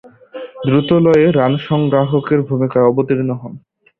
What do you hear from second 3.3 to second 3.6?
হতেন।